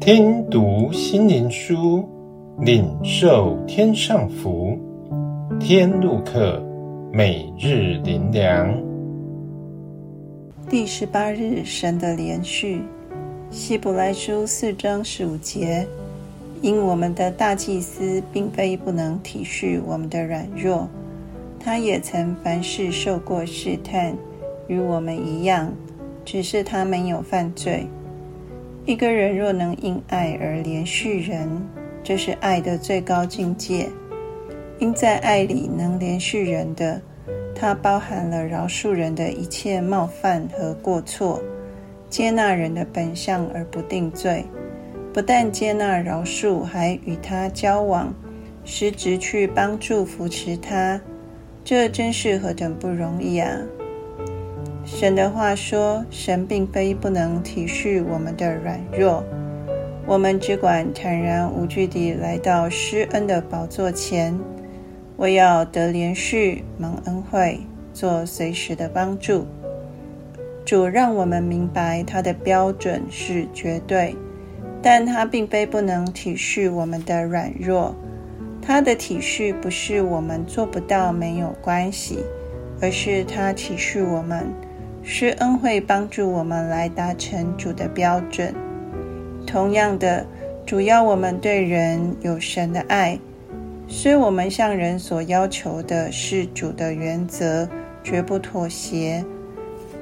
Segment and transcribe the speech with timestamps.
[0.00, 2.08] 听读心灵书，
[2.60, 4.78] 领受天上福。
[5.58, 6.62] 天路客，
[7.12, 8.72] 每日灵粮。
[10.68, 12.82] 第十八日，神的连续。
[13.50, 15.86] 希伯来书四章十五节，
[16.60, 20.88] 因我们的大祭司并非不能体恤我们的软弱，
[21.58, 24.14] 他也曾凡事受过试探，
[24.68, 25.72] 与我们一样，
[26.24, 27.86] 只是他没有犯罪。
[28.86, 31.48] 一个人若能因爱而连续人，
[32.04, 33.88] 这是爱的最高境界。
[34.78, 37.02] 因在爱里能连续人的，
[37.52, 41.42] 它包含了饶恕人的一切冒犯和过错，
[42.08, 44.44] 接纳人的本相而不定罪。
[45.12, 48.14] 不但接纳饶恕，还与他交往，
[48.64, 51.00] 实质去帮助扶持他，
[51.64, 53.50] 这真是何等不容易啊！
[54.86, 59.24] 神的话说：“神并非不能体恤我们的软弱，
[60.06, 64.38] 我们只管坦然无惧地来到施恩的宝座前，
[65.16, 67.58] 我要得怜恤、蒙恩惠，
[67.92, 69.44] 做随时的帮助。
[70.64, 74.14] 主让我们明白他的标准是绝对，
[74.80, 77.92] 但他并非不能体恤我们的软弱。
[78.62, 82.20] 他的体恤不是我们做不到没有关系，
[82.80, 84.46] 而是他体恤我们。”
[85.08, 88.52] 施恩惠帮助我们来达成主的标准。
[89.46, 90.26] 同样的，
[90.66, 93.16] 主要我们对人有神的爱，
[93.86, 97.68] 虽我们向人所要求的是主的原则，
[98.02, 99.24] 绝不妥协，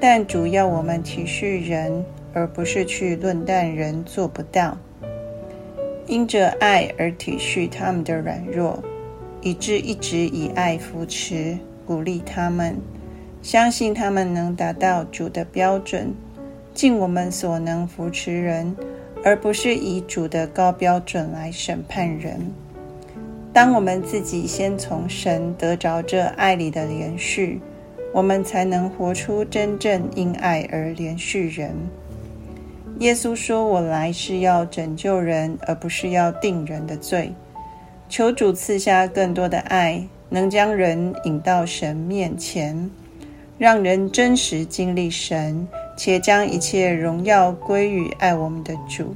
[0.00, 4.78] 但主要我们体恤人，而不是去论断人做不到。
[6.06, 8.82] 因着爱而体恤他们的软弱，
[9.42, 12.78] 以致一直以爱扶持、鼓励他们。
[13.44, 16.14] 相信他们能达到主的标准，
[16.72, 18.74] 尽我们所能扶持人，
[19.22, 22.40] 而不是以主的高标准来审判人。
[23.52, 27.60] 当我们自己先从神得着这爱里的连续，
[28.14, 31.74] 我们才能活出真正因爱而连续人。
[33.00, 37.34] 耶稣说：“我来是要拯救人，而不是要定人的罪。”
[38.08, 42.90] 求主赐下更多的爱，能将人引到神面前。
[43.56, 45.66] 让人真实经历神，
[45.96, 49.14] 且将一切荣耀归于爱我们的主。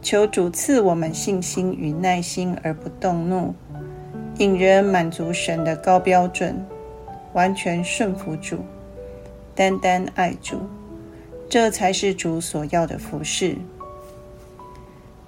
[0.00, 3.54] 求主赐我们信心与耐心，而不动怒，
[4.38, 6.62] 引人满足神的高标准，
[7.32, 8.58] 完全顺服主，
[9.54, 10.60] 单单爱主，
[11.48, 13.56] 这才是主所要的服饰。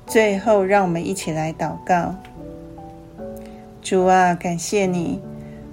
[0.06, 2.15] 最后，让我们一起来祷告：
[3.82, 5.21] 主啊，感谢你。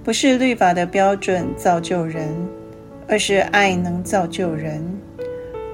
[0.04, 2.28] 不是律法的标准造就人，
[3.08, 4.84] 而是爱能造就人，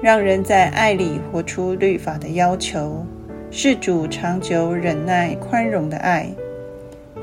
[0.01, 3.05] 让人在爱里活出律法的要求，
[3.51, 6.29] 是主长久忍耐宽容的爱，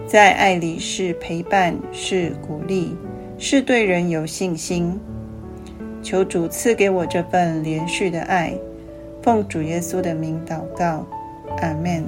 [0.07, 2.95] 在爱里是陪伴，是鼓励，
[3.39, 5.01] 是对人有信心。
[6.03, 8.53] 求主赐给我这份连续的爱，
[9.23, 11.07] 奉主耶稣的名祷告，
[11.63, 12.05] 阿们。